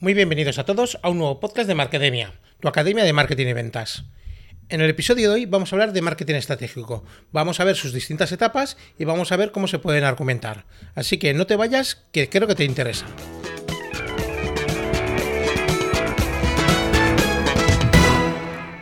[0.00, 3.52] Muy bienvenidos a todos a un nuevo podcast de Markedemia, tu academia de marketing y
[3.52, 4.04] ventas.
[4.68, 7.04] En el episodio de hoy vamos a hablar de marketing estratégico.
[7.32, 10.66] Vamos a ver sus distintas etapas y vamos a ver cómo se pueden argumentar.
[10.94, 13.06] Así que no te vayas, que creo que te interesa.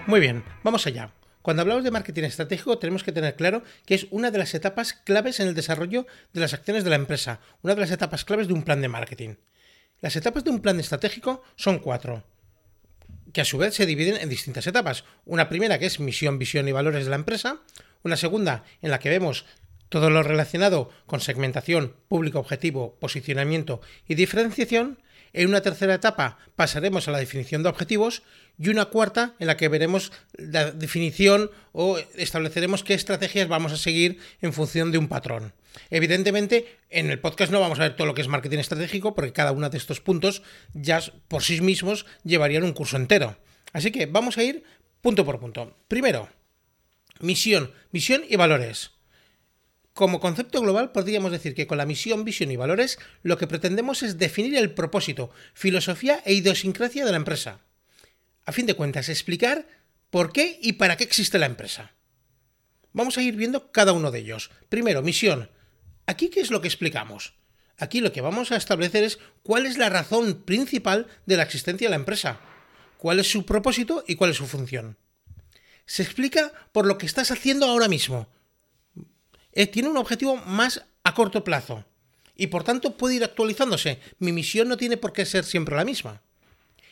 [0.06, 1.12] Muy bien, vamos allá.
[1.40, 4.92] Cuando hablamos de marketing estratégico tenemos que tener claro que es una de las etapas
[4.92, 8.48] claves en el desarrollo de las acciones de la empresa, una de las etapas claves
[8.48, 9.36] de un plan de marketing.
[10.00, 12.24] Las etapas de un plan estratégico son cuatro,
[13.32, 15.05] que a su vez se dividen en distintas etapas.
[15.24, 17.60] Una primera que es misión, visión y valores de la empresa.
[18.02, 19.45] Una segunda en la que vemos
[19.88, 25.00] todo lo relacionado con segmentación, público objetivo, posicionamiento y diferenciación.
[25.36, 28.22] En una tercera etapa pasaremos a la definición de objetivos
[28.58, 33.77] y una cuarta en la que veremos la definición o estableceremos qué estrategias vamos a
[33.77, 35.52] seguir en función de un patrón.
[35.91, 39.34] Evidentemente, en el podcast no vamos a ver todo lo que es marketing estratégico porque
[39.34, 43.36] cada uno de estos puntos ya por sí mismos llevarían un curso entero.
[43.74, 44.64] Así que vamos a ir
[45.02, 45.77] punto por punto.
[45.86, 46.30] Primero,
[47.20, 48.95] misión, misión y valores.
[49.97, 54.02] Como concepto global podríamos decir que con la misión, visión y valores lo que pretendemos
[54.02, 57.61] es definir el propósito, filosofía e idiosincrasia de la empresa.
[58.44, 59.67] A fin de cuentas, explicar
[60.11, 61.94] por qué y para qué existe la empresa.
[62.92, 64.50] Vamos a ir viendo cada uno de ellos.
[64.69, 65.50] Primero, misión.
[66.05, 67.33] Aquí, ¿qué es lo que explicamos?
[67.78, 71.86] Aquí lo que vamos a establecer es cuál es la razón principal de la existencia
[71.86, 72.39] de la empresa,
[72.98, 74.98] cuál es su propósito y cuál es su función.
[75.86, 78.28] Se explica por lo que estás haciendo ahora mismo,
[79.56, 81.82] eh, tiene un objetivo más a corto plazo
[82.36, 83.98] y por tanto puede ir actualizándose.
[84.18, 86.20] Mi misión no tiene por qué ser siempre la misma.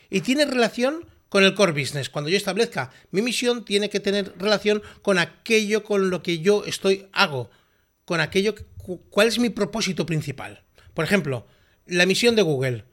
[0.09, 2.09] Y tiene relación con el core business.
[2.09, 6.63] Cuando yo establezca mi misión, tiene que tener relación con aquello con lo que yo
[6.65, 7.51] estoy hago,
[8.03, 8.55] con aquello
[9.11, 10.63] cuál es mi propósito principal.
[10.95, 11.45] Por ejemplo,
[11.85, 12.85] la misión de Google,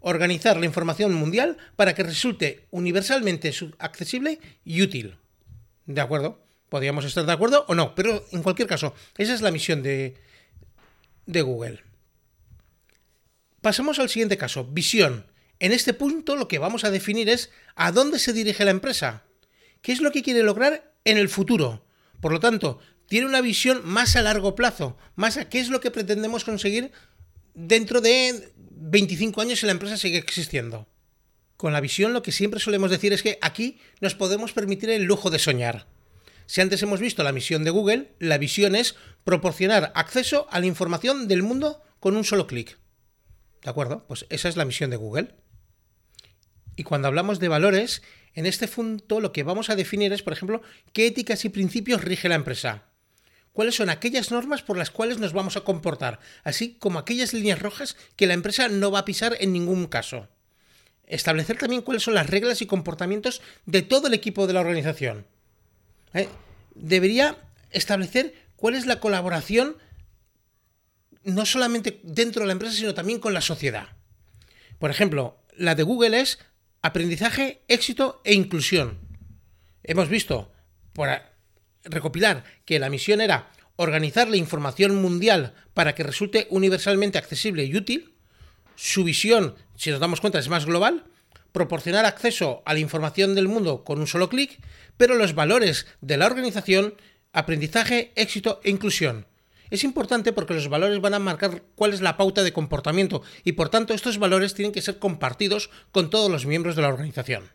[0.00, 5.18] organizar la información mundial para que resulte universalmente accesible y útil.
[5.86, 6.49] ¿De acuerdo?
[6.70, 10.16] Podríamos estar de acuerdo o no, pero en cualquier caso, esa es la misión de,
[11.26, 11.82] de Google.
[13.60, 15.26] Pasamos al siguiente caso, visión.
[15.58, 19.24] En este punto lo que vamos a definir es a dónde se dirige la empresa,
[19.82, 21.84] qué es lo que quiere lograr en el futuro.
[22.20, 25.80] Por lo tanto, tiene una visión más a largo plazo, más a qué es lo
[25.80, 26.92] que pretendemos conseguir
[27.54, 30.86] dentro de 25 años si la empresa sigue existiendo.
[31.56, 35.02] Con la visión lo que siempre solemos decir es que aquí nos podemos permitir el
[35.02, 35.86] lujo de soñar.
[36.50, 40.66] Si antes hemos visto la misión de Google, la visión es proporcionar acceso a la
[40.66, 42.76] información del mundo con un solo clic.
[43.62, 44.04] ¿De acuerdo?
[44.08, 45.36] Pues esa es la misión de Google.
[46.74, 48.02] Y cuando hablamos de valores,
[48.34, 50.60] en este punto lo que vamos a definir es, por ejemplo,
[50.92, 52.82] qué éticas y principios rige la empresa.
[53.52, 56.18] ¿Cuáles son aquellas normas por las cuales nos vamos a comportar?
[56.42, 60.26] Así como aquellas líneas rojas que la empresa no va a pisar en ningún caso.
[61.06, 65.26] Establecer también cuáles son las reglas y comportamientos de todo el equipo de la organización.
[66.14, 66.28] ¿Eh?
[66.74, 67.36] debería
[67.70, 69.76] establecer cuál es la colaboración
[71.22, 73.88] no solamente dentro de la empresa, sino también con la sociedad.
[74.78, 76.38] Por ejemplo, la de Google es
[76.82, 78.98] aprendizaje, éxito e inclusión.
[79.82, 80.50] Hemos visto,
[80.92, 81.10] por
[81.84, 87.76] recopilar, que la misión era organizar la información mundial para que resulte universalmente accesible y
[87.76, 88.14] útil.
[88.76, 91.09] Su visión, si nos damos cuenta, es más global
[91.52, 94.60] proporcionar acceso a la información del mundo con un solo clic,
[94.96, 96.94] pero los valores de la organización,
[97.32, 99.26] aprendizaje, éxito e inclusión.
[99.70, 103.52] Es importante porque los valores van a marcar cuál es la pauta de comportamiento y
[103.52, 107.50] por tanto estos valores tienen que ser compartidos con todos los miembros de la organización.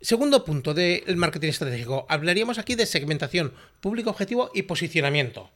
[0.00, 2.06] Segundo punto del marketing estratégico.
[2.08, 5.52] Hablaríamos aquí de segmentación, público objetivo y posicionamiento.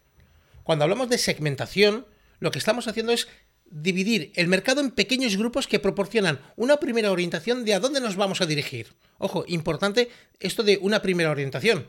[0.63, 2.07] Cuando hablamos de segmentación,
[2.39, 3.27] lo que estamos haciendo es
[3.71, 8.17] dividir el mercado en pequeños grupos que proporcionan una primera orientación de a dónde nos
[8.17, 8.95] vamos a dirigir.
[9.19, 10.09] Ojo, importante
[10.41, 11.89] esto de una primera orientación.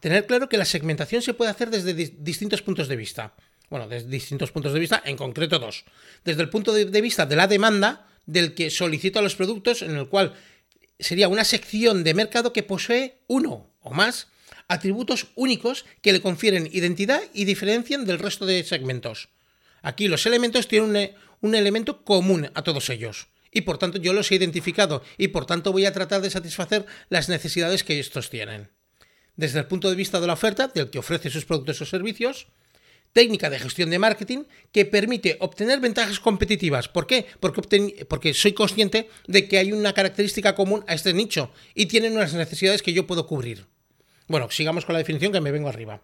[0.00, 3.34] Tener claro que la segmentación se puede hacer desde distintos puntos de vista.
[3.70, 5.84] Bueno, desde distintos puntos de vista, en concreto dos.
[6.24, 10.08] Desde el punto de vista de la demanda, del que solicita los productos, en el
[10.08, 10.34] cual
[10.98, 14.28] sería una sección de mercado que posee uno o más
[14.68, 19.28] atributos únicos que le confieren identidad y diferencian del resto de segmentos.
[19.86, 24.28] Aquí los elementos tienen un, elemento común a todos ellos y por tanto yo los
[24.32, 28.72] he identificado y por tanto voy a tratar de satisfacer las necesidades que estos tienen.
[29.36, 32.48] Desde el punto de vista de la oferta, del que ofrece sus productos o servicios,
[33.12, 36.88] técnica de gestión de marketing que permite obtener ventajas competitivas.
[36.88, 37.24] ¿Por qué?
[37.38, 42.14] Porque, porque soy consciente de que hay una característica común a este nicho y tienen
[42.14, 43.66] unas necesidades que yo puedo cubrir.
[44.26, 46.02] Bueno, sigamos con la definición que me vengo arriba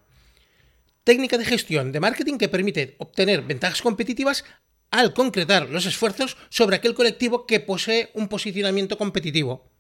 [1.05, 4.45] técnica de gestión de marketing que permite obtener ventajas competitivas
[4.91, 9.71] al concretar los esfuerzos sobre aquel colectivo que posee un posicionamiento competitivo.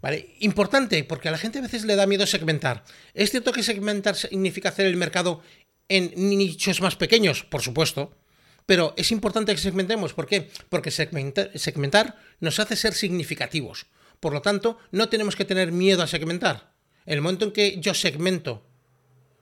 [0.00, 0.34] ¿Vale?
[0.40, 2.84] Importante, porque a la gente a veces le da miedo segmentar.
[3.12, 5.42] ¿Es cierto que segmentar significa hacer el mercado
[5.88, 7.44] en nichos más pequeños?
[7.44, 8.16] Por supuesto.
[8.64, 10.14] Pero es importante que segmentemos.
[10.14, 10.48] ¿Por qué?
[10.70, 13.86] Porque segmentar, nos hace ser significativos.
[14.20, 16.72] Por lo tanto, no tenemos que tener miedo a segmentar.
[17.04, 18.69] En el momento en que yo segmento,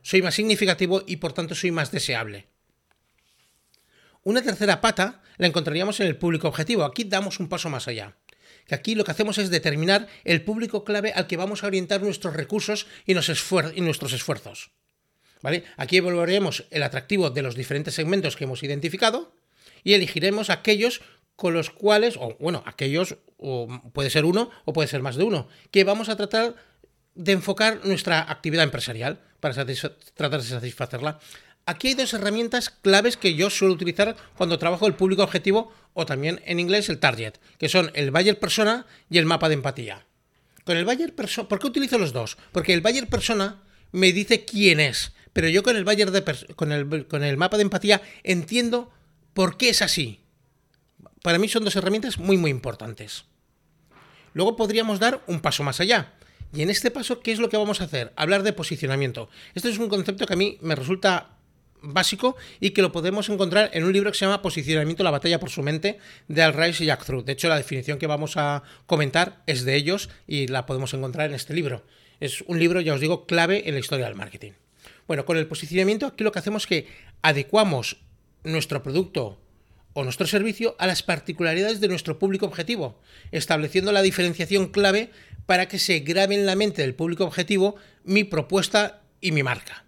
[0.08, 2.46] soy más significativo y por tanto soy más deseable.
[4.22, 6.84] Una tercera pata la encontraríamos en el público objetivo.
[6.84, 8.16] Aquí damos un paso más allá.
[8.66, 12.00] Que aquí lo que hacemos es determinar el público clave al que vamos a orientar
[12.00, 14.70] nuestros recursos y, nuestros esfuerzos.
[15.42, 15.64] ¿Vale?
[15.76, 19.34] Aquí evaluaremos el atractivo de los diferentes segmentos que hemos identificado
[19.84, 21.02] y elegiremos aquellos
[21.36, 25.24] con los cuales, o bueno, aquellos, o puede ser uno o puede ser más de
[25.24, 26.56] uno, que vamos a tratar
[27.18, 31.18] de enfocar nuestra actividad empresarial para tratar de satisfacerla.
[31.66, 36.06] Aquí hay dos herramientas claves que yo suelo utilizar cuando trabajo el público objetivo o
[36.06, 40.06] también en inglés el target, que son el buyer persona y el mapa de empatía.
[40.64, 42.38] Con el buyer persona, ¿por qué utilizo los dos?
[42.52, 46.22] Porque el buyer persona me dice quién es, pero yo con el buyer de
[46.54, 48.92] con el, con el mapa de empatía entiendo
[49.34, 50.20] por qué es así.
[51.22, 53.24] Para mí son dos herramientas muy muy importantes.
[54.34, 56.12] Luego podríamos dar un paso más allá.
[56.52, 58.12] Y en este paso, ¿qué es lo que vamos a hacer?
[58.16, 59.28] Hablar de posicionamiento.
[59.54, 61.38] Este es un concepto que a mí me resulta
[61.82, 65.38] básico y que lo podemos encontrar en un libro que se llama Posicionamiento, la batalla
[65.38, 67.24] por su mente de Al Rice y Jack Through.
[67.24, 71.28] De hecho, la definición que vamos a comentar es de ellos y la podemos encontrar
[71.28, 71.84] en este libro.
[72.20, 74.52] Es un libro, ya os digo, clave en la historia del marketing.
[75.06, 76.86] Bueno, con el posicionamiento aquí lo que hacemos es que
[77.22, 77.98] adecuamos
[78.42, 79.38] nuestro producto
[79.98, 83.00] o nuestro servicio a las particularidades de nuestro público objetivo,
[83.32, 85.10] estableciendo la diferenciación clave
[85.44, 87.74] para que se grabe en la mente del público objetivo
[88.04, 89.84] mi propuesta y mi marca.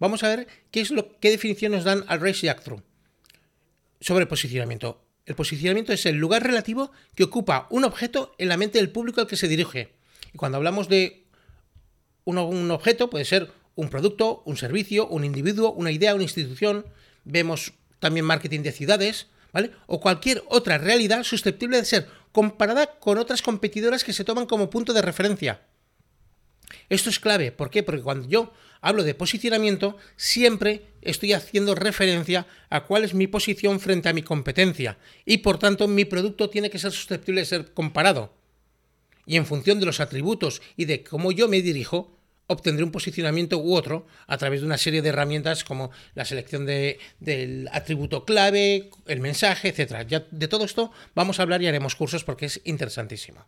[0.00, 2.82] Vamos a ver qué es lo qué definición nos dan al Race Jack Through
[4.00, 5.04] sobre posicionamiento.
[5.24, 9.20] El posicionamiento es el lugar relativo que ocupa un objeto en la mente del público
[9.20, 9.92] al que se dirige.
[10.34, 11.28] Y cuando hablamos de
[12.24, 16.86] un, un objeto, puede ser un producto, un servicio, un individuo, una idea, una institución.
[17.22, 19.70] Vemos también marketing de ciudades, ¿vale?
[19.86, 24.70] O cualquier otra realidad susceptible de ser comparada con otras competidoras que se toman como
[24.70, 25.62] punto de referencia.
[26.88, 27.82] Esto es clave, ¿por qué?
[27.82, 33.80] Porque cuando yo hablo de posicionamiento, siempre estoy haciendo referencia a cuál es mi posición
[33.80, 37.72] frente a mi competencia y por tanto mi producto tiene que ser susceptible de ser
[37.72, 38.34] comparado.
[39.26, 42.17] Y en función de los atributos y de cómo yo me dirijo,
[42.48, 46.66] obtendré un posicionamiento u otro a través de una serie de herramientas como la selección
[46.66, 50.06] del atributo clave, el mensaje, etc.
[50.08, 53.44] Ya de todo esto vamos a hablar y haremos cursos porque es interesantísimo.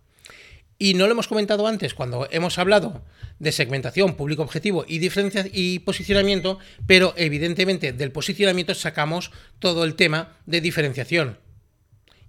[0.79, 3.05] Y no lo hemos comentado antes cuando hemos hablado
[3.39, 9.95] de segmentación, público objetivo y diferencia y posicionamiento, pero evidentemente del posicionamiento sacamos todo el
[9.95, 11.39] tema de diferenciación.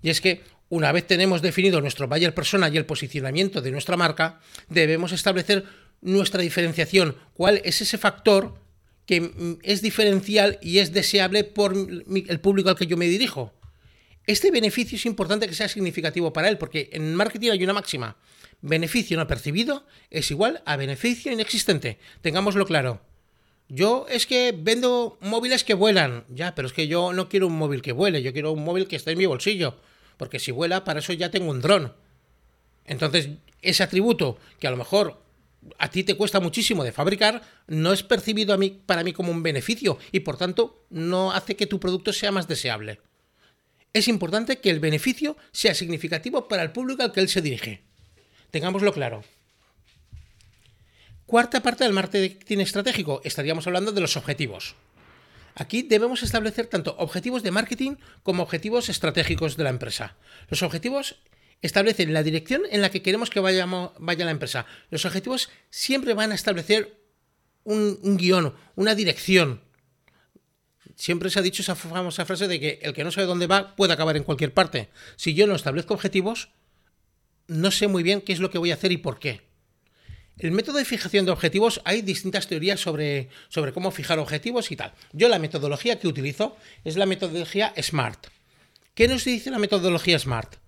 [0.02, 3.98] Y es que una vez tenemos definido nuestro buyer persona y el posicionamiento de nuestra
[3.98, 4.40] marca,
[4.70, 5.66] debemos establecer
[6.02, 8.56] nuestra diferenciación, cuál es ese factor
[9.06, 13.54] que es diferencial y es deseable por el público al que yo me dirijo.
[14.26, 18.18] Este beneficio es importante que sea significativo para él, porque en marketing hay una máxima.
[18.62, 21.98] Beneficio no percibido es igual a beneficio inexistente.
[22.22, 23.02] Tengámoslo claro.
[23.68, 26.26] Yo es que vendo móviles que vuelan.
[26.30, 28.88] Ya, pero es que yo no quiero un móvil que vuele, yo quiero un móvil
[28.88, 29.78] que esté en mi bolsillo.
[30.18, 31.94] Porque si vuela, para eso ya tengo un dron.
[32.86, 33.30] Entonces,
[33.62, 35.21] ese atributo que a lo mejor
[35.78, 39.32] a ti te cuesta muchísimo de fabricar, no es percibido a mí, para mí como
[39.32, 43.00] un beneficio y por tanto no hace que tu producto sea más deseable
[43.94, 47.84] es importante que el beneficio sea significativo para el público al que él se dirige.
[48.50, 49.24] Tengámoslo claro.
[51.26, 54.76] Cuarta parte del marketing estratégico, estaríamos hablando de los objetivos.
[55.56, 60.16] Aquí debemos establecer tanto objetivos de marketing como objetivos estratégicos de la empresa.
[60.50, 61.18] Los objetivos
[61.62, 64.66] establecen la dirección en la que queremos que vaya, la empresa.
[64.90, 66.98] Los objetivos siempre van a establecer
[67.64, 69.62] un guion, una dirección,
[71.02, 73.76] siempre se ha dicho esa famosa frase de que el que no sabe dónde va
[73.76, 74.90] puede acabar en cualquier parte.
[75.16, 76.50] Si yo no establezco objetivos,
[77.48, 79.42] no sé muy bien qué es lo que voy a hacer y por qué.
[80.38, 84.76] El método de fijación de objetivos, hay distintas teorías sobre, sobre cómo fijar objetivos y
[84.76, 84.94] tal.
[85.12, 88.28] Yo la metodología que utilizo es la metodología SMART.
[88.94, 90.61] ¿Qué nos dice la metodología SMART?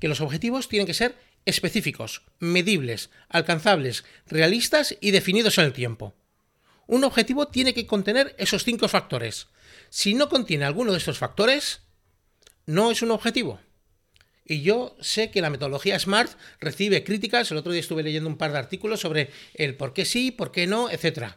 [0.00, 6.14] Que los objetivos tienen que ser específicos, medibles, alcanzables, realistas y definidos en el tiempo.
[6.86, 9.48] Un objetivo tiene que contener esos cinco factores.
[9.90, 11.80] Si no contiene alguno de estos factores,
[12.66, 13.60] no es un objetivo.
[14.44, 17.50] Y yo sé que la metodología SMART recibe críticas.
[17.50, 20.52] El otro día estuve leyendo un par de artículos sobre el por qué sí, por
[20.52, 21.34] qué no, etc.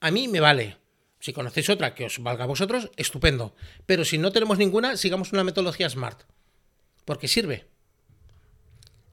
[0.00, 0.78] A mí me vale.
[1.20, 3.54] Si conocéis otra que os valga a vosotros, estupendo.
[3.84, 6.22] Pero si no tenemos ninguna, sigamos una metodología SMART.
[7.04, 7.66] Porque sirve.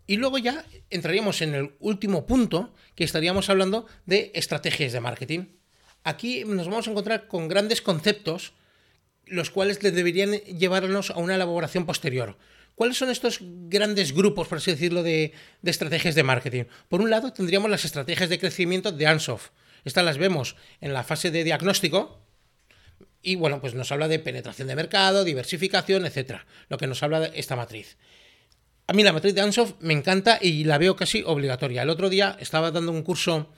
[0.06, 5.46] Y luego ya entraríamos en el último punto, que estaríamos hablando de estrategias de marketing.
[6.04, 8.54] Aquí nos vamos a encontrar con grandes conceptos,
[9.26, 12.38] los cuales deberían llevarnos a una elaboración posterior.
[12.76, 15.34] ¿Cuáles son estos grandes grupos, por así decirlo, de,
[15.64, 16.64] estrategias de marketing?
[16.90, 19.50] Por un lado, tendríamos las estrategias de crecimiento de Ansoff.
[19.86, 22.20] Estas las vemos en la fase de diagnóstico,
[23.22, 26.46] y bueno, pues nos habla de penetración de mercado, diversificación, etcétera.
[26.68, 27.96] Lo que nos habla de esta matriz.
[28.86, 31.84] A mí la matriz de Ansoff me encanta y la veo casi obligatoria.
[31.84, 33.50] El otro día estaba dando un curso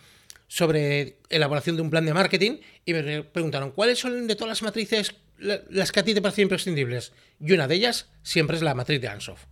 [0.47, 4.61] sobre elaboración de un plan de marketing y me preguntaron cuáles son de todas las
[4.61, 7.11] matrices las que a ti te parecen imprescindibles.
[7.39, 9.45] Y una de ellas siempre es la matriz de Ansoff.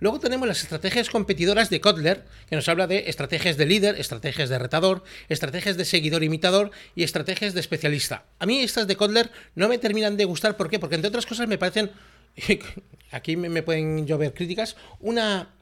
[0.00, 4.50] Luego tenemos las estrategias competidoras de Kotler, que nos habla de estrategias de líder, estrategias
[4.50, 8.26] de retador, estrategias de seguidor imitador y estrategias de especialista.
[8.38, 10.78] A mí estas de Kotler no me terminan de gustar, ¿por qué?
[10.78, 11.90] Porque entre otras cosas me parecen
[13.10, 15.54] aquí me, pueden llover críticas, una,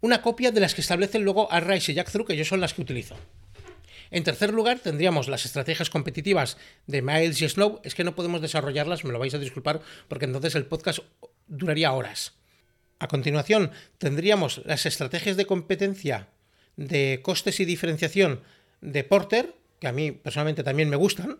[0.00, 2.74] una copia de las que establecen luego Rice y Jack Through, que yo son las
[2.74, 3.16] que utilizo.
[4.10, 7.80] En tercer lugar, tendríamos las estrategias competitivas de Miles y Snow.
[7.82, 10.98] Es que no podemos desarrollarlas, me lo vais a disculpar, porque entonces el podcast
[11.48, 12.34] duraría horas.
[12.98, 16.28] A continuación, tendríamos las estrategias de competencia
[16.76, 18.40] de costes y diferenciación
[18.82, 21.38] de Porter, que a mí personalmente también me gustan.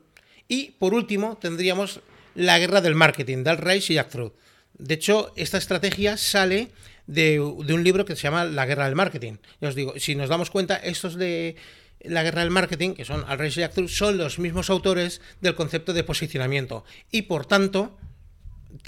[0.49, 2.01] Y por último, tendríamos
[2.35, 4.33] la guerra del marketing, de Rice y Jack Through.
[4.79, 6.71] De hecho, esta estrategia sale
[7.07, 9.35] de, un libro que se llama La guerra del marketing.
[9.61, 11.57] Ya os digo, si nos damos cuenta, estos de
[12.01, 15.93] la guerra del marketing, que son Al Ray y son los mismos autores del concepto
[15.93, 17.97] de posicionamiento y por tanto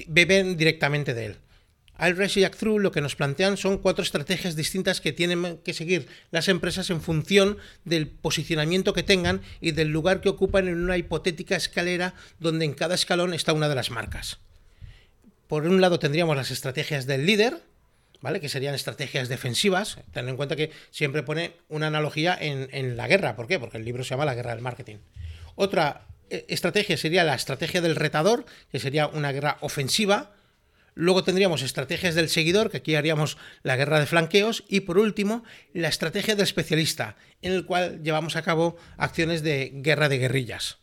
[0.08, 1.36] beben directamente de él.
[1.96, 5.74] Al Ray y Through lo que nos plantean son cuatro estrategias distintas que tienen que
[5.74, 10.82] seguir las empresas en función del posicionamiento que tengan y del lugar que ocupan en
[10.82, 14.38] una hipotética escalera donde en cada escalón está una de las marcas.
[15.48, 17.62] Por un lado tendríamos las estrategias del líder,
[18.20, 18.40] ¿vale?
[18.40, 19.98] Que serían estrategias defensivas.
[20.12, 23.36] Ten en cuenta que siempre pone una analogía en, la guerra.
[23.36, 23.58] ¿Por qué?
[23.58, 24.96] Porque el libro se llama La guerra del marketing.
[25.56, 30.32] Otra eh, estrategia sería la estrategia del retador, que sería una guerra ofensiva.
[30.94, 34.64] Luego tendríamos estrategias del seguidor, que aquí haríamos la guerra de flanqueos.
[34.68, 39.70] Y por último, la estrategia del especialista, en el cual llevamos a cabo acciones de
[39.74, 40.78] guerra de guerrillas.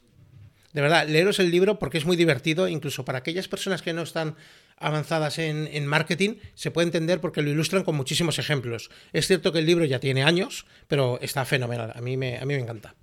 [0.73, 4.01] De verdad, leeros el libro porque es muy divertido, incluso para aquellas personas que no
[4.03, 4.35] están
[4.77, 8.89] avanzadas en, marketing, se puede entender porque lo ilustran con muchísimos ejemplos.
[9.13, 11.91] Es cierto que el libro ya tiene años, pero está fenomenal.
[11.95, 12.95] A mí me, a mí me encanta.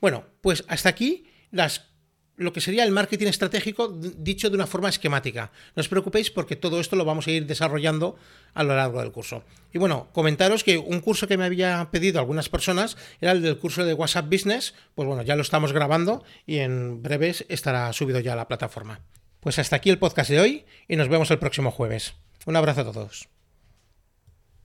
[0.00, 1.95] Bueno, pues hasta aquí las
[2.36, 5.50] lo que sería el marketing estratégico dicho de una forma esquemática.
[5.74, 8.16] No os preocupéis porque todo esto lo vamos a ir desarrollando
[8.54, 9.42] a lo largo del curso.
[9.72, 13.58] Y bueno, comentaros que un curso que me había pedido algunas personas era el del
[13.58, 14.74] curso de WhatsApp Business.
[14.94, 19.00] Pues bueno, ya lo estamos grabando y en breves estará subido ya a la plataforma.
[19.40, 22.14] Pues hasta aquí el podcast de hoy y nos vemos el próximo jueves.
[22.46, 23.35] Un abrazo a todos.